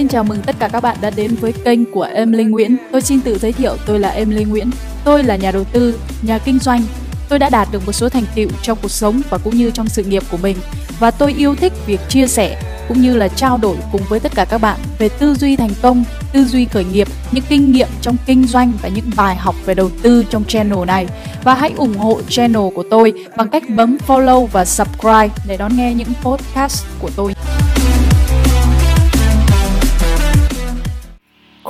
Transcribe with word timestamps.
Xin 0.00 0.08
chào 0.08 0.24
mừng 0.24 0.42
tất 0.42 0.56
cả 0.58 0.68
các 0.68 0.80
bạn 0.80 0.96
đã 1.00 1.10
đến 1.10 1.34
với 1.34 1.52
kênh 1.52 1.92
của 1.92 2.02
em 2.02 2.32
linh 2.32 2.50
Nguyễn. 2.50 2.76
Tôi 2.92 3.00
xin 3.00 3.20
tự 3.20 3.38
giới 3.38 3.52
thiệu 3.52 3.76
tôi 3.86 3.98
là 3.98 4.08
em 4.08 4.30
linh 4.30 4.48
Nguyễn. 4.48 4.70
Tôi 5.04 5.24
là 5.24 5.36
nhà 5.36 5.50
đầu 5.52 5.64
tư, 5.64 5.98
nhà 6.22 6.38
kinh 6.38 6.58
doanh. 6.58 6.82
Tôi 7.28 7.38
đã 7.38 7.50
đạt 7.50 7.68
được 7.72 7.86
một 7.86 7.92
số 7.92 8.08
thành 8.08 8.24
tựu 8.34 8.48
trong 8.62 8.78
cuộc 8.82 8.90
sống 8.90 9.22
và 9.30 9.38
cũng 9.38 9.56
như 9.56 9.70
trong 9.70 9.88
sự 9.88 10.04
nghiệp 10.04 10.22
của 10.30 10.36
mình 10.36 10.56
và 10.98 11.10
tôi 11.10 11.34
yêu 11.38 11.54
thích 11.54 11.72
việc 11.86 12.00
chia 12.08 12.26
sẻ 12.26 12.62
cũng 12.88 13.00
như 13.00 13.16
là 13.16 13.28
trao 13.28 13.58
đổi 13.58 13.76
cùng 13.92 14.00
với 14.08 14.20
tất 14.20 14.32
cả 14.34 14.44
các 14.44 14.58
bạn 14.58 14.80
về 14.98 15.08
tư 15.08 15.34
duy 15.34 15.56
thành 15.56 15.72
công, 15.82 16.04
tư 16.32 16.44
duy 16.44 16.64
khởi 16.64 16.84
nghiệp, 16.84 17.08
những 17.32 17.44
kinh 17.48 17.72
nghiệm 17.72 17.88
trong 18.00 18.16
kinh 18.26 18.46
doanh 18.46 18.72
và 18.82 18.88
những 18.88 19.10
bài 19.16 19.36
học 19.36 19.54
về 19.64 19.74
đầu 19.74 19.90
tư 20.02 20.24
trong 20.30 20.44
channel 20.44 20.84
này. 20.86 21.06
Và 21.44 21.54
hãy 21.54 21.72
ủng 21.76 21.94
hộ 21.94 22.20
channel 22.28 22.62
của 22.74 22.84
tôi 22.90 23.12
bằng 23.36 23.48
cách 23.48 23.62
bấm 23.68 23.98
follow 24.06 24.46
và 24.46 24.64
subscribe 24.64 25.28
để 25.48 25.56
đón 25.56 25.76
nghe 25.76 25.94
những 25.94 26.12
podcast 26.22 26.84
của 27.00 27.10
tôi. 27.16 27.34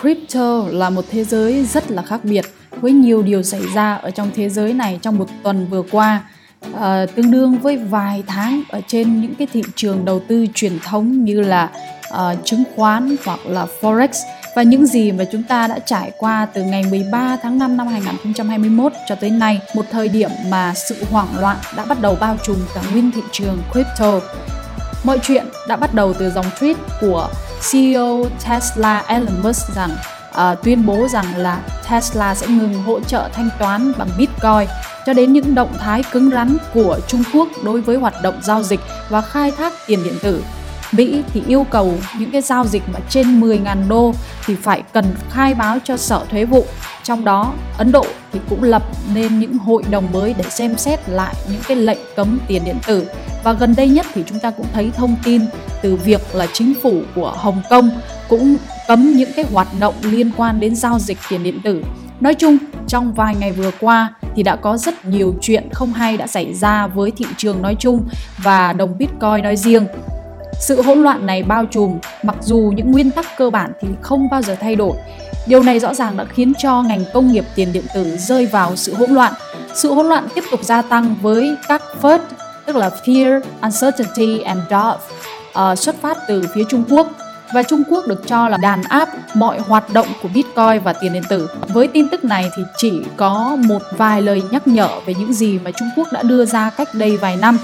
Crypto 0.01 0.65
là 0.71 0.91
một 0.91 1.05
thế 1.11 1.25
giới 1.25 1.65
rất 1.65 1.91
là 1.91 2.03
khác 2.03 2.21
biệt 2.25 2.45
với 2.81 2.93
nhiều 2.93 3.23
điều 3.23 3.43
xảy 3.43 3.63
ra 3.75 3.95
ở 3.95 4.11
trong 4.11 4.31
thế 4.35 4.49
giới 4.49 4.73
này 4.73 4.99
trong 5.03 5.19
một 5.19 5.27
tuần 5.43 5.67
vừa 5.71 5.83
qua 5.91 6.23
à, 6.81 7.07
tương 7.15 7.31
đương 7.31 7.59
với 7.59 7.77
vài 7.77 8.23
tháng 8.27 8.63
ở 8.69 8.81
trên 8.87 9.21
những 9.21 9.35
cái 9.35 9.47
thị 9.53 9.63
trường 9.77 10.05
đầu 10.05 10.21
tư 10.29 10.47
truyền 10.55 10.79
thống 10.79 11.25
như 11.25 11.41
là 11.41 11.71
à, 12.11 12.35
chứng 12.45 12.65
khoán 12.77 13.17
hoặc 13.25 13.41
là 13.47 13.67
forex 13.81 14.09
và 14.57 14.63
những 14.63 14.87
gì 14.87 15.13
mà 15.13 15.25
chúng 15.33 15.43
ta 15.43 15.67
đã 15.67 15.79
trải 15.79 16.13
qua 16.19 16.47
từ 16.55 16.63
ngày 16.63 16.85
13 16.91 17.37
tháng 17.43 17.59
5 17.59 17.77
năm 17.77 17.87
2021 17.87 18.93
cho 19.09 19.15
tới 19.15 19.31
nay, 19.31 19.61
một 19.75 19.85
thời 19.91 20.09
điểm 20.09 20.31
mà 20.49 20.75
sự 20.75 20.97
hoảng 21.11 21.41
loạn 21.41 21.57
đã 21.77 21.85
bắt 21.85 22.01
đầu 22.01 22.17
bao 22.21 22.37
trùm 22.45 22.57
cả 22.75 22.83
nguyên 22.93 23.11
thị 23.11 23.21
trường 23.33 23.59
crypto. 23.73 24.21
Mọi 25.05 25.19
chuyện 25.23 25.45
đã 25.69 25.77
bắt 25.77 25.95
đầu 25.95 26.13
từ 26.13 26.31
dòng 26.31 26.47
tweet 26.59 26.75
của 27.01 27.29
CEO 27.73 28.25
Tesla 28.49 29.05
Elon 29.07 29.43
Musk 29.43 29.75
rằng 29.75 29.91
uh, 30.31 30.63
tuyên 30.63 30.87
bố 30.87 31.09
rằng 31.09 31.37
là 31.37 31.61
Tesla 31.91 32.35
sẽ 32.35 32.47
ngừng 32.47 32.83
hỗ 32.83 33.01
trợ 33.01 33.29
thanh 33.33 33.49
toán 33.59 33.93
bằng 33.99 34.09
Bitcoin 34.19 34.69
cho 35.07 35.13
đến 35.13 35.33
những 35.33 35.55
động 35.55 35.73
thái 35.79 36.05
cứng 36.13 36.31
rắn 36.31 36.57
của 36.75 36.99
Trung 37.09 37.23
Quốc 37.33 37.49
đối 37.65 37.81
với 37.81 37.97
hoạt 37.97 38.15
động 38.23 38.35
giao 38.43 38.63
dịch 38.63 38.81
và 39.09 39.21
khai 39.21 39.51
thác 39.51 39.73
tiền 39.87 40.05
điện 40.05 40.15
tử. 40.23 40.43
Mỹ 40.93 41.23
thì 41.33 41.43
yêu 41.47 41.67
cầu 41.71 41.95
những 42.19 42.31
cái 42.31 42.43
giao 42.43 42.67
dịch 42.67 42.83
mà 42.93 43.01
trên 43.09 43.41
10.000 43.41 43.89
đô 43.89 44.13
thì 44.47 44.55
phải 44.55 44.83
cần 44.93 45.05
khai 45.31 45.55
báo 45.55 45.79
cho 45.85 45.97
Sở 45.97 46.25
Thuế 46.31 46.45
vụ. 46.45 46.65
Trong 47.03 47.25
đó, 47.25 47.53
Ấn 47.79 47.93
Độ 47.93 48.07
thì 48.33 48.41
cũng 48.49 48.63
lập 48.63 48.83
nên 49.15 49.39
những 49.39 49.59
hội 49.59 49.83
đồng 49.91 50.13
mới 50.13 50.35
để 50.39 50.45
xem 50.51 50.77
xét 50.77 51.09
lại 51.09 51.35
những 51.51 51.61
cái 51.69 51.77
lệnh 51.77 51.99
cấm 52.17 52.39
tiền 52.47 52.65
điện 52.65 52.77
tử. 52.87 53.07
Và 53.45 53.53
gần 53.53 53.75
đây 53.77 53.89
nhất 53.89 54.07
thì 54.15 54.25
chúng 54.27 54.39
ta 54.39 54.51
cũng 54.51 54.67
thấy 54.73 54.91
thông 54.97 55.17
tin 55.25 55.43
từ 55.83 55.97
việc 55.97 56.35
là 56.35 56.47
chính 56.53 56.75
phủ 56.83 57.03
của 57.15 57.33
Hồng 57.37 57.63
Kông 57.71 57.91
cũng 58.29 58.57
cấm 58.89 59.13
những 59.13 59.31
cái 59.37 59.45
hoạt 59.53 59.69
động 59.81 59.95
liên 60.03 60.31
quan 60.37 60.61
đến 60.61 60.77
giao 60.77 60.99
dịch 60.99 61.19
tiền 61.31 61.43
điện 61.43 61.61
tử. 61.65 61.85
Nói 62.21 62.35
chung, 62.35 62.57
trong 62.89 63.13
vài 63.13 63.35
ngày 63.35 63.53
vừa 63.53 63.71
qua 63.81 64.15
thì 64.37 64.43
đã 64.43 64.57
có 64.57 64.77
rất 64.77 65.05
nhiều 65.05 65.35
chuyện 65.41 65.69
không 65.73 65.93
hay 65.93 66.17
đã 66.17 66.27
xảy 66.27 66.55
ra 66.55 66.87
với 66.87 67.11
thị 67.11 67.27
trường 67.37 67.63
nói 67.63 67.77
chung 67.79 68.09
và 68.39 68.73
đồng 68.73 68.99
Bitcoin 68.99 69.43
nói 69.43 69.57
riêng. 69.57 69.87
Sự 70.61 70.83
hỗn 70.83 71.03
loạn 71.03 71.27
này 71.27 71.43
bao 71.43 71.67
trùm, 71.67 71.99
mặc 72.23 72.37
dù 72.41 72.73
những 72.77 72.93
nguyên 72.93 73.11
tắc 73.11 73.27
cơ 73.39 73.51
bản 73.51 73.73
thì 73.81 73.89
không 74.01 74.29
bao 74.31 74.43
giờ 74.43 74.57
thay 74.61 74.77
đổi. 74.77 74.97
Điều 75.47 75.63
này 75.63 75.81
rõ 75.81 75.95
ràng 75.95 76.17
đã 76.17 76.25
khiến 76.25 76.53
cho 76.59 76.83
ngành 76.83 77.05
công 77.13 77.33
nghiệp 77.33 77.45
tiền 77.55 77.73
điện 77.73 77.85
tử 77.95 78.17
rơi 78.17 78.47
vào 78.47 78.77
sự 78.77 78.95
hỗn 78.95 79.11
loạn. 79.11 79.33
Sự 79.75 79.95
hỗn 79.95 80.07
loạn 80.07 80.29
tiếp 80.35 80.45
tục 80.51 80.61
gia 80.63 80.83
tăng 80.83 81.17
với 81.23 81.57
các 81.69 81.83
FUD, 82.03 82.19
tức 82.67 82.77
là 82.77 82.91
Fear, 83.05 83.41
Uncertainty 83.63 84.41
and 84.41 84.61
Doubt, 84.71 85.01
uh, 85.73 85.79
xuất 85.79 86.01
phát 86.01 86.19
từ 86.29 86.45
phía 86.55 86.65
Trung 86.69 86.85
Quốc 86.91 87.09
và 87.53 87.63
Trung 87.63 87.83
Quốc 87.89 88.07
được 88.07 88.27
cho 88.27 88.49
là 88.49 88.57
đàn 88.57 88.83
áp 88.83 89.09
mọi 89.35 89.61
hoạt 89.61 89.93
động 89.93 90.07
của 90.23 90.29
Bitcoin 90.29 90.83
và 90.85 90.93
tiền 90.93 91.13
điện 91.13 91.23
tử. 91.29 91.51
Với 91.69 91.89
tin 91.89 92.09
tức 92.09 92.25
này 92.25 92.51
thì 92.57 92.63
chỉ 92.77 92.93
có 93.17 93.57
một 93.61 93.83
vài 93.97 94.23
lời 94.23 94.43
nhắc 94.51 94.69
nhở 94.69 94.89
về 95.07 95.15
những 95.19 95.33
gì 95.33 95.59
mà 95.65 95.71
Trung 95.71 95.89
Quốc 95.97 96.09
đã 96.13 96.23
đưa 96.23 96.45
ra 96.45 96.71
cách 96.71 96.89
đây 96.95 97.17
vài 97.17 97.37
năm. 97.37 97.59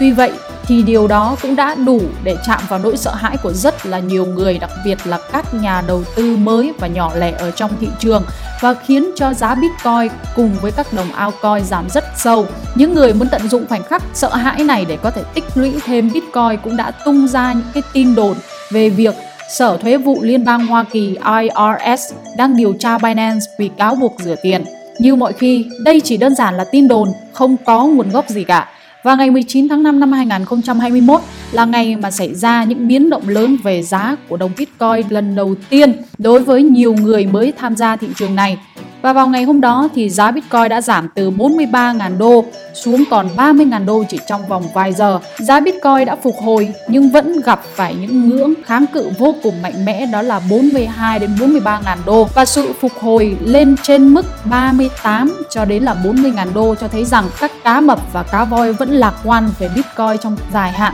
Tuy 0.00 0.12
vậy 0.12 0.32
thì 0.68 0.82
điều 0.82 1.08
đó 1.08 1.36
cũng 1.42 1.56
đã 1.56 1.74
đủ 1.74 2.00
để 2.24 2.36
chạm 2.46 2.60
vào 2.68 2.78
nỗi 2.78 2.96
sợ 2.96 3.14
hãi 3.14 3.36
của 3.42 3.52
rất 3.52 3.86
là 3.86 3.98
nhiều 3.98 4.26
người, 4.26 4.58
đặc 4.58 4.70
biệt 4.84 4.98
là 5.06 5.18
các 5.32 5.54
nhà 5.54 5.82
đầu 5.86 6.04
tư 6.16 6.36
mới 6.36 6.72
và 6.78 6.86
nhỏ 6.86 7.12
lẻ 7.16 7.32
ở 7.38 7.50
trong 7.50 7.70
thị 7.80 7.88
trường 7.98 8.22
và 8.60 8.74
khiến 8.74 9.10
cho 9.16 9.34
giá 9.34 9.54
Bitcoin 9.54 10.08
cùng 10.36 10.50
với 10.62 10.72
các 10.72 10.92
đồng 10.92 11.12
altcoin 11.12 11.64
giảm 11.64 11.88
rất 11.90 12.04
sâu. 12.16 12.46
Những 12.74 12.94
người 12.94 13.14
muốn 13.14 13.28
tận 13.28 13.48
dụng 13.48 13.66
khoảnh 13.68 13.82
khắc 13.82 14.02
sợ 14.14 14.34
hãi 14.34 14.64
này 14.64 14.84
để 14.88 14.98
có 15.02 15.10
thể 15.10 15.22
tích 15.34 15.44
lũy 15.54 15.74
thêm 15.84 16.10
Bitcoin 16.14 16.60
cũng 16.64 16.76
đã 16.76 16.90
tung 16.90 17.28
ra 17.28 17.52
những 17.52 17.70
cái 17.74 17.82
tin 17.92 18.14
đồn 18.14 18.36
về 18.70 18.90
việc 18.90 19.14
Sở 19.48 19.76
Thuế 19.76 19.96
vụ 19.96 20.22
Liên 20.22 20.44
bang 20.44 20.66
Hoa 20.66 20.84
Kỳ 20.92 21.16
IRS 21.40 22.12
đang 22.36 22.56
điều 22.56 22.74
tra 22.78 22.98
Binance 22.98 23.46
vì 23.58 23.70
cáo 23.78 23.94
buộc 23.94 24.14
rửa 24.18 24.34
tiền. 24.42 24.64
Như 24.98 25.14
mọi 25.14 25.32
khi, 25.32 25.66
đây 25.84 26.00
chỉ 26.04 26.16
đơn 26.16 26.34
giản 26.34 26.56
là 26.56 26.64
tin 26.72 26.88
đồn, 26.88 27.08
không 27.32 27.56
có 27.66 27.84
nguồn 27.84 28.10
gốc 28.10 28.28
gì 28.28 28.44
cả. 28.44 28.68
Và 29.06 29.14
ngày 29.14 29.30
19 29.30 29.68
tháng 29.68 29.82
5 29.82 30.00
năm 30.00 30.12
2021 30.12 31.20
là 31.52 31.64
ngày 31.64 31.96
mà 31.96 32.10
xảy 32.10 32.34
ra 32.34 32.64
những 32.64 32.88
biến 32.88 33.10
động 33.10 33.28
lớn 33.28 33.56
về 33.62 33.82
giá 33.82 34.16
của 34.28 34.36
đồng 34.36 34.50
Bitcoin 34.58 35.06
lần 35.08 35.34
đầu 35.34 35.54
tiên 35.70 35.92
đối 36.18 36.40
với 36.40 36.62
nhiều 36.62 36.94
người 36.94 37.26
mới 37.26 37.52
tham 37.58 37.76
gia 37.76 37.96
thị 37.96 38.08
trường 38.16 38.34
này. 38.34 38.58
Và 39.06 39.12
vào 39.12 39.28
ngày 39.28 39.44
hôm 39.44 39.60
đó 39.60 39.88
thì 39.94 40.10
giá 40.10 40.30
Bitcoin 40.30 40.68
đã 40.68 40.80
giảm 40.80 41.08
từ 41.14 41.30
43.000 41.30 42.18
đô 42.18 42.44
xuống 42.74 43.04
còn 43.10 43.28
30.000 43.36 43.84
đô 43.84 44.04
chỉ 44.08 44.18
trong 44.26 44.46
vòng 44.46 44.64
vài 44.74 44.92
giờ. 44.92 45.18
Giá 45.38 45.60
Bitcoin 45.60 46.04
đã 46.06 46.16
phục 46.16 46.34
hồi 46.44 46.68
nhưng 46.88 47.10
vẫn 47.10 47.40
gặp 47.40 47.60
phải 47.74 47.94
những 47.94 48.28
ngưỡng 48.28 48.54
kháng 48.64 48.86
cự 48.92 49.10
vô 49.18 49.34
cùng 49.42 49.62
mạnh 49.62 49.84
mẽ, 49.84 50.06
đó 50.06 50.22
là 50.22 50.40
42 50.50 51.18
đến 51.18 51.30
43.000 51.38 51.96
đô 52.06 52.28
và 52.34 52.44
sự 52.44 52.72
phục 52.80 52.92
hồi 53.00 53.36
lên 53.40 53.76
trên 53.82 54.08
mức 54.08 54.26
38 54.44 55.44
cho 55.50 55.64
đến 55.64 55.82
là 55.82 55.96
40.000 56.04 56.52
đô 56.54 56.74
cho 56.74 56.88
thấy 56.88 57.04
rằng 57.04 57.24
các 57.40 57.50
cá 57.64 57.80
mập 57.80 58.12
và 58.12 58.22
cá 58.22 58.44
voi 58.44 58.72
vẫn 58.72 58.90
lạc 58.90 59.14
quan 59.24 59.50
về 59.58 59.68
Bitcoin 59.74 60.18
trong 60.22 60.36
dài 60.52 60.72
hạn. 60.72 60.92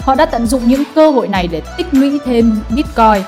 Họ 0.00 0.14
đã 0.14 0.26
tận 0.26 0.46
dụng 0.46 0.62
những 0.68 0.82
cơ 0.94 1.10
hội 1.10 1.28
này 1.28 1.48
để 1.48 1.62
tích 1.76 1.86
lũy 1.92 2.18
thêm 2.24 2.56
Bitcoin 2.70 3.22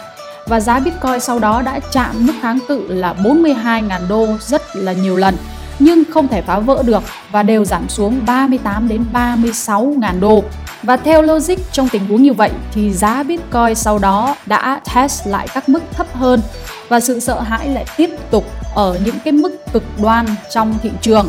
và 0.47 0.61
giá 0.61 0.81
Bitcoin 0.81 1.21
sau 1.21 1.39
đó 1.39 1.63
đã 1.63 1.81
chạm 1.93 2.27
mức 2.27 2.33
kháng 2.43 2.59
cự 2.69 2.87
là 2.89 3.15
42.000 3.25 4.09
đô 4.09 4.27
rất 4.41 4.77
là 4.77 4.93
nhiều 4.93 5.17
lần 5.17 5.35
nhưng 5.79 6.03
không 6.11 6.29
thể 6.29 6.43
phá 6.43 6.59
vỡ 6.59 6.83
được 6.87 7.03
và 7.31 7.43
đều 7.43 7.65
giảm 7.65 7.89
xuống 7.89 8.21
38 8.27 8.89
đến 8.89 9.05
36 9.13 9.95
ngàn 9.99 10.21
đô. 10.21 10.45
Và 10.83 10.97
theo 10.97 11.23
logic 11.23 11.73
trong 11.73 11.89
tình 11.89 12.07
huống 12.07 12.23
như 12.23 12.33
vậy 12.33 12.51
thì 12.73 12.93
giá 12.93 13.23
Bitcoin 13.23 13.75
sau 13.75 13.99
đó 13.99 14.37
đã 14.47 14.81
test 14.95 15.27
lại 15.27 15.49
các 15.55 15.69
mức 15.69 15.83
thấp 15.93 16.07
hơn 16.15 16.41
và 16.89 17.01
sự 17.01 17.21
sợ 17.21 17.41
hãi 17.41 17.69
lại 17.69 17.85
tiếp 17.97 18.11
tục 18.31 18.45
ở 18.75 18.99
những 19.05 19.17
cái 19.25 19.33
mức 19.33 19.73
cực 19.73 19.83
đoan 20.03 20.27
trong 20.51 20.75
thị 20.83 20.91
trường. 21.01 21.29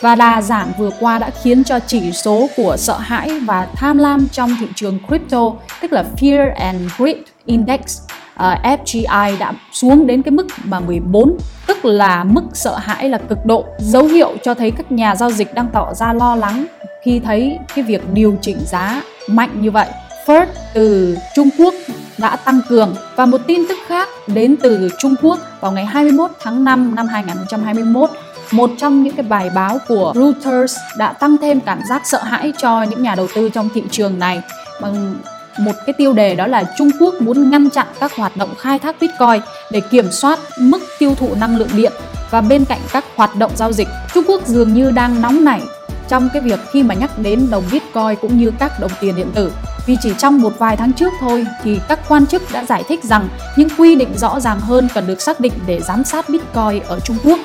Và 0.00 0.14
đà 0.14 0.42
giảm 0.42 0.72
vừa 0.78 0.90
qua 1.00 1.18
đã 1.18 1.30
khiến 1.42 1.64
cho 1.64 1.78
chỉ 1.86 2.12
số 2.12 2.48
của 2.56 2.76
sợ 2.78 2.98
hãi 2.98 3.40
và 3.40 3.68
tham 3.74 3.98
lam 3.98 4.28
trong 4.32 4.56
thị 4.60 4.66
trường 4.74 4.98
crypto, 5.08 5.52
tức 5.82 5.92
là 5.92 6.04
Fear 6.16 6.54
and 6.56 6.80
Greed 6.98 7.16
Index 7.46 8.00
Ờ, 8.38 8.56
FGI 8.62 9.38
đã 9.38 9.52
xuống 9.72 10.06
đến 10.06 10.22
cái 10.22 10.32
mức 10.32 10.46
mà 10.64 10.80
14 10.80 11.38
tức 11.66 11.84
là 11.84 12.24
mức 12.24 12.42
sợ 12.52 12.76
hãi 12.76 13.08
là 13.08 13.18
cực 13.18 13.38
độ. 13.44 13.64
Dấu 13.78 14.04
hiệu 14.04 14.36
cho 14.42 14.54
thấy 14.54 14.70
các 14.70 14.92
nhà 14.92 15.16
giao 15.16 15.30
dịch 15.30 15.54
đang 15.54 15.66
tỏ 15.72 15.94
ra 15.94 16.12
lo 16.12 16.36
lắng 16.36 16.66
khi 17.02 17.20
thấy 17.24 17.58
cái 17.74 17.84
việc 17.84 18.02
điều 18.12 18.36
chỉnh 18.40 18.58
giá 18.66 19.02
mạnh 19.28 19.50
như 19.62 19.70
vậy. 19.70 19.88
First 20.26 20.46
từ 20.74 21.16
Trung 21.34 21.48
Quốc 21.58 21.74
đã 22.18 22.36
tăng 22.36 22.60
cường. 22.68 22.94
Và 23.16 23.26
một 23.26 23.40
tin 23.46 23.62
tức 23.68 23.78
khác 23.86 24.08
đến 24.26 24.56
từ 24.62 24.88
Trung 24.98 25.14
Quốc 25.22 25.38
vào 25.60 25.72
ngày 25.72 25.84
21 25.86 26.30
tháng 26.40 26.64
5 26.64 26.94
năm 26.94 27.06
2021 27.06 28.10
một 28.52 28.70
trong 28.78 29.02
những 29.02 29.16
cái 29.16 29.26
bài 29.26 29.50
báo 29.54 29.78
của 29.88 30.12
Reuters 30.14 30.76
đã 30.98 31.12
tăng 31.12 31.36
thêm 31.38 31.60
cảm 31.60 31.80
giác 31.88 32.02
sợ 32.04 32.22
hãi 32.22 32.52
cho 32.58 32.82
những 32.82 33.02
nhà 33.02 33.14
đầu 33.14 33.26
tư 33.34 33.48
trong 33.48 33.68
thị 33.74 33.82
trường 33.90 34.18
này. 34.18 34.42
Bằng 34.80 35.14
một 35.58 35.72
cái 35.86 35.92
tiêu 35.92 36.12
đề 36.12 36.34
đó 36.34 36.46
là 36.46 36.64
Trung 36.76 36.90
Quốc 37.00 37.14
muốn 37.20 37.50
ngăn 37.50 37.70
chặn 37.70 37.86
các 38.00 38.12
hoạt 38.16 38.36
động 38.36 38.54
khai 38.58 38.78
thác 38.78 38.96
Bitcoin 39.00 39.40
để 39.70 39.80
kiểm 39.80 40.10
soát 40.10 40.38
mức 40.58 40.78
tiêu 40.98 41.14
thụ 41.14 41.34
năng 41.34 41.56
lượng 41.56 41.68
điện 41.76 41.92
và 42.30 42.40
bên 42.40 42.64
cạnh 42.64 42.80
các 42.92 43.04
hoạt 43.16 43.36
động 43.36 43.52
giao 43.56 43.72
dịch, 43.72 43.88
Trung 44.14 44.24
Quốc 44.28 44.46
dường 44.46 44.74
như 44.74 44.90
đang 44.90 45.22
nóng 45.22 45.44
nảy 45.44 45.60
trong 46.08 46.28
cái 46.32 46.42
việc 46.42 46.60
khi 46.72 46.82
mà 46.82 46.94
nhắc 46.94 47.18
đến 47.18 47.50
đồng 47.50 47.64
Bitcoin 47.72 48.16
cũng 48.20 48.38
như 48.38 48.52
các 48.58 48.80
đồng 48.80 48.90
tiền 49.00 49.16
điện 49.16 49.30
tử. 49.34 49.52
Vì 49.86 49.96
chỉ 50.02 50.12
trong 50.18 50.40
một 50.40 50.58
vài 50.58 50.76
tháng 50.76 50.92
trước 50.92 51.12
thôi 51.20 51.46
thì 51.62 51.78
các 51.88 52.00
quan 52.08 52.26
chức 52.26 52.42
đã 52.52 52.64
giải 52.64 52.84
thích 52.88 53.04
rằng 53.04 53.28
những 53.56 53.68
quy 53.78 53.94
định 53.94 54.14
rõ 54.16 54.40
ràng 54.40 54.60
hơn 54.60 54.88
cần 54.94 55.06
được 55.06 55.20
xác 55.20 55.40
định 55.40 55.52
để 55.66 55.80
giám 55.80 56.04
sát 56.04 56.28
Bitcoin 56.28 56.82
ở 56.82 57.00
Trung 57.00 57.16
Quốc 57.24 57.38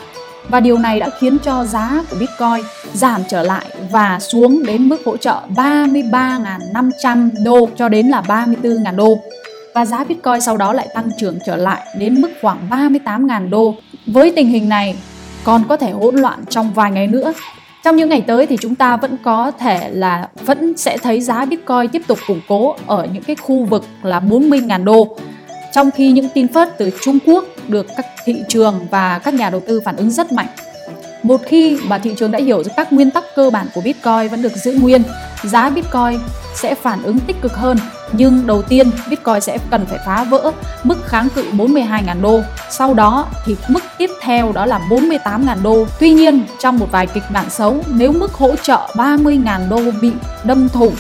và 0.50 0.60
điều 0.60 0.78
này 0.78 1.00
đã 1.00 1.10
khiến 1.20 1.38
cho 1.44 1.66
giá 1.66 2.04
của 2.10 2.18
Bitcoin 2.20 2.66
giảm 2.94 3.22
trở 3.30 3.44
lại 3.44 3.66
và 3.92 4.20
xuống 4.20 4.64
đến 4.66 4.90
mức 4.90 4.98
hỗ 5.06 5.18
trợ 5.18 5.42
33.500 5.56 7.30
đô 7.44 7.70
cho 7.76 7.90
đến 7.90 8.08
là 8.08 8.22
34.000 8.28 8.96
đô. 8.96 9.18
Và 9.74 9.86
giá 9.86 10.04
Bitcoin 10.04 10.42
sau 10.42 10.58
đó 10.58 10.74
lại 10.74 10.88
tăng 10.94 11.10
trưởng 11.18 11.40
trở 11.46 11.56
lại 11.56 11.86
đến 12.00 12.22
mức 12.22 12.30
khoảng 12.42 12.70
38.000 12.70 13.50
đô. 13.50 13.76
Với 14.08 14.34
tình 14.36 14.48
hình 14.48 14.70
này, 14.70 14.96
còn 15.44 15.64
có 15.70 15.78
thể 15.78 15.92
hỗn 15.92 16.16
loạn 16.16 16.40
trong 16.50 16.74
vài 16.74 16.92
ngày 16.92 17.08
nữa. 17.08 17.34
Trong 17.84 17.96
những 17.96 18.10
ngày 18.10 18.24
tới 18.28 18.46
thì 18.46 18.58
chúng 18.62 18.76
ta 18.76 18.98
vẫn 18.98 19.18
có 19.24 19.52
thể 19.52 19.90
là 19.94 20.28
vẫn 20.46 20.78
sẽ 20.78 20.98
thấy 20.98 21.22
giá 21.22 21.46
Bitcoin 21.46 21.88
tiếp 21.92 22.02
tục 22.08 22.20
củng 22.28 22.42
cố 22.48 22.76
ở 22.88 23.08
những 23.14 23.24
cái 23.24 23.36
khu 23.36 23.66
vực 23.66 23.86
là 24.04 24.20
40.000 24.20 24.84
đô 24.84 25.18
trong 25.74 25.92
khi 25.92 26.12
những 26.12 26.30
tin 26.30 26.48
phớt 26.48 26.78
từ 26.78 26.90
Trung 27.02 27.18
Quốc 27.26 27.46
được 27.68 27.86
các 27.98 28.06
thị 28.26 28.36
trường 28.50 28.88
và 28.92 29.20
các 29.20 29.34
nhà 29.34 29.50
đầu 29.50 29.62
tư 29.68 29.82
phản 29.86 29.96
ứng 29.96 30.10
rất 30.10 30.32
mạnh. 30.32 30.48
Một 31.24 31.42
khi 31.46 31.78
mà 31.84 31.98
thị 31.98 32.14
trường 32.18 32.32
đã 32.32 32.40
hiểu 32.40 32.58
được 32.58 32.72
các 32.76 32.94
nguyên 32.94 33.12
tắc 33.12 33.24
cơ 33.36 33.50
bản 33.50 33.68
của 33.74 33.82
Bitcoin 33.82 34.28
vẫn 34.32 34.42
được 34.42 34.56
giữ 34.56 34.74
nguyên, 34.74 35.04
giá 35.44 35.70
Bitcoin 35.70 36.20
sẽ 36.56 36.76
phản 36.76 37.04
ứng 37.04 37.20
tích 37.20 37.42
cực 37.42 37.54
hơn. 37.54 37.78
Nhưng 38.12 38.48
đầu 38.48 38.62
tiên, 38.62 38.92
Bitcoin 39.10 39.42
sẽ 39.42 39.58
cần 39.72 39.86
phải 39.86 40.00
phá 40.06 40.24
vỡ 40.24 40.52
mức 40.84 41.06
kháng 41.06 41.30
cự 41.36 41.46
42.000 41.52 42.22
đô. 42.22 42.42
Sau 42.70 42.94
đó 42.94 43.28
thì 43.46 43.56
mức 43.68 43.84
tiếp 43.98 44.10
theo 44.22 44.52
đó 44.52 44.66
là 44.66 44.80
48.000 44.90 45.64
đô. 45.64 45.86
Tuy 46.00 46.14
nhiên, 46.14 46.44
trong 46.60 46.80
một 46.80 46.88
vài 46.92 47.08
kịch 47.08 47.24
bản 47.34 47.50
xấu, 47.50 47.84
nếu 47.88 48.12
mức 48.12 48.34
hỗ 48.34 48.56
trợ 48.56 48.88
30.000 48.94 49.70
đô 49.70 49.92
bị 50.02 50.12
đâm 50.44 50.70
thủng 50.70 50.96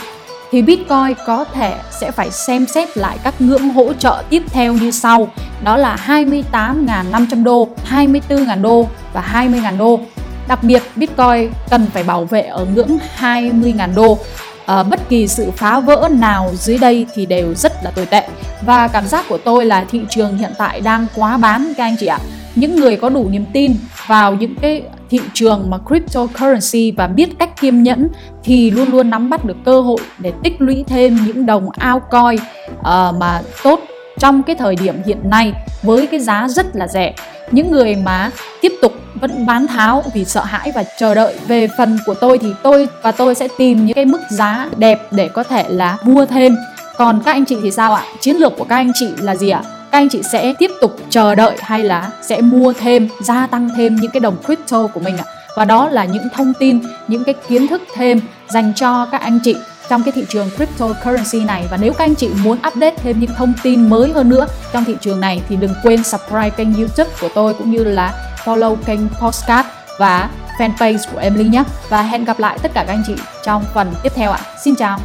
thì 0.54 0.62
Bitcoin 0.62 1.14
có 1.26 1.46
thể 1.54 1.76
sẽ 1.92 2.12
phải 2.12 2.32
xem 2.32 2.66
xét 2.66 2.98
lại 2.98 3.18
các 3.24 3.42
ngưỡng 3.42 3.70
hỗ 3.70 3.94
trợ 3.94 4.24
tiếp 4.30 4.44
theo 4.48 4.74
như 4.74 4.92
sau. 4.92 5.28
Đó 5.64 5.78
là 5.78 5.98
28.500 6.08 7.44
đô, 7.44 7.68
24.000 7.90 8.62
đô 8.62 8.88
và 9.14 9.48
20.000 9.50 9.78
đô. 9.78 10.00
Đặc 10.48 10.64
biệt 10.64 10.84
Bitcoin 10.96 11.52
cần 11.70 11.86
phải 11.94 12.04
bảo 12.04 12.26
vệ 12.26 12.42
ở 12.42 12.66
ngưỡng 12.66 12.98
20.000 13.20 13.96
đô. 13.96 14.18
À, 14.66 14.84
bất 14.84 15.10
kỳ 15.10 15.28
sự 15.28 15.52
phá 15.52 15.80
vỡ 15.80 16.10
nào 16.12 16.52
dưới 16.54 16.78
đây 16.78 17.06
thì 17.14 17.26
đều 17.26 17.54
rất 17.54 17.84
là 17.84 17.92
tồi 17.92 18.06
tệ 18.06 18.28
và 18.62 18.88
cảm 18.88 19.08
giác 19.08 19.26
của 19.30 19.38
tôi 19.38 19.66
là 19.66 19.86
thị 19.90 20.02
trường 20.10 20.38
hiện 20.38 20.52
tại 20.58 20.82
đang 20.82 21.06
quá 21.16 21.38
bán 21.38 21.74
các 21.78 21.84
anh 21.84 21.96
chị 22.00 22.06
ạ 22.06 22.20
những 22.56 22.76
người 22.76 22.96
có 22.96 23.10
đủ 23.10 23.30
niềm 23.30 23.46
tin 23.54 23.76
vào 24.08 24.36
những 24.36 24.56
cái 24.62 24.84
thị 25.10 25.20
trường 25.34 25.70
mà 25.70 25.78
cryptocurrency 25.88 26.92
và 26.92 27.08
biết 27.08 27.30
cách 27.40 27.62
kiêm 27.62 27.84
nhẫn 27.84 28.10
thì 28.44 28.72
luôn 28.72 28.90
luôn 28.92 29.10
nắm 29.10 29.30
bắt 29.30 29.46
được 29.46 29.58
cơ 29.66 29.82
hội 29.82 30.00
để 30.20 30.34
tích 30.44 30.56
lũy 30.60 30.84
thêm 30.88 31.18
những 31.26 31.46
đồng 31.46 31.70
altcoin 31.70 32.36
uh, 32.36 32.84
ờ, 32.84 33.14
mà 33.20 33.42
tốt 33.64 33.80
trong 34.20 34.44
cái 34.44 34.56
thời 34.56 34.76
điểm 34.76 34.96
hiện 35.06 35.30
nay 35.30 35.54
với 35.82 36.08
cái 36.08 36.20
giá 36.20 36.48
rất 36.48 36.76
là 36.76 36.88
rẻ. 36.88 37.14
Những 37.52 37.72
người 37.72 37.96
mà 37.96 38.32
tiếp 38.62 38.72
tục 38.82 38.94
vẫn 39.16 39.46
bán 39.46 39.68
tháo 39.68 40.04
vì 40.14 40.26
sợ 40.26 40.44
hãi 40.44 40.72
và 40.76 40.84
chờ 41.00 41.16
đợi 41.16 41.36
về 41.48 41.68
phần 41.78 41.98
của 42.06 42.14
tôi 42.14 42.38
thì 42.38 42.48
tôi 42.64 42.88
và 43.02 43.12
tôi 43.12 43.36
sẽ 43.36 43.48
tìm 43.58 43.86
những 43.86 43.96
cái 43.96 44.06
mức 44.06 44.22
giá 44.30 44.70
đẹp 44.78 45.02
để 45.12 45.28
có 45.28 45.44
thể 45.44 45.66
là 45.70 45.98
mua 46.04 46.26
thêm. 46.26 46.56
Còn 46.98 47.22
các 47.26 47.32
anh 47.32 47.46
chị 47.46 47.58
thì 47.64 47.72
sao 47.72 47.94
ạ? 47.94 48.04
Chiến 48.20 48.36
lược 48.36 48.58
của 48.58 48.64
các 48.64 48.76
anh 48.76 48.92
chị 48.96 49.08
là 49.22 49.36
gì 49.36 49.50
ạ? 49.50 49.62
Các 49.94 50.00
anh 50.00 50.10
chị 50.10 50.24
sẽ 50.24 50.54
tiếp 50.60 50.72
tục 50.82 50.96
chờ 51.10 51.36
đợi 51.36 51.58
hay 51.60 51.84
là 51.84 52.12
sẽ 52.22 52.42
mua 52.42 52.74
thêm, 52.74 53.08
gia 53.20 53.48
tăng 53.48 53.70
thêm 53.78 53.96
những 53.96 54.12
cái 54.12 54.20
đồng 54.20 54.38
crypto 54.46 54.88
của 54.88 55.00
mình 55.00 55.18
ạ 55.18 55.24
và 55.56 55.66
đó 55.66 55.90
là 55.90 56.06
những 56.06 56.28
thông 56.34 56.54
tin, 56.60 56.80
những 57.08 57.24
cái 57.24 57.36
kiến 57.48 57.68
thức 57.68 57.82
thêm 57.96 58.20
dành 58.50 58.74
cho 58.76 59.06
các 59.12 59.22
anh 59.22 59.40
chị 59.44 59.56
trong 59.90 60.04
cái 60.04 60.12
thị 60.12 60.26
trường 60.30 60.50
cryptocurrency 60.56 61.46
này 61.46 61.66
và 61.72 61.78
nếu 61.78 61.94
các 61.94 62.06
anh 62.06 62.16
chị 62.16 62.30
muốn 62.44 62.58
update 62.68 62.96
thêm 62.98 63.20
những 63.20 63.30
thông 63.38 63.54
tin 63.64 63.90
mới 63.90 64.12
hơn 64.12 64.30
nữa 64.30 64.48
trong 64.74 64.86
thị 64.86 64.96
trường 65.02 65.20
này 65.20 65.42
thì 65.50 65.56
đừng 65.56 65.74
quên 65.84 66.04
subscribe 66.04 66.50
kênh 66.50 66.74
youtube 66.74 67.12
của 67.22 67.30
tôi 67.36 67.54
cũng 67.54 67.72
như 67.72 67.84
là 67.84 68.34
follow 68.44 68.76
kênh 68.76 69.00
postcard 69.22 69.70
và 70.00 70.30
fanpage 70.60 70.98
của 71.14 71.20
Emily 71.20 71.50
nhé 71.50 71.64
và 71.90 72.02
hẹn 72.02 72.26
gặp 72.26 72.40
lại 72.40 72.58
tất 72.64 72.72
cả 72.74 72.84
các 72.88 72.94
anh 72.94 73.04
chị 73.08 73.16
trong 73.44 73.64
phần 73.74 73.94
tiếp 74.04 74.12
theo 74.16 74.32
ạ. 74.32 74.40
Xin 74.64 74.76
chào! 74.76 75.00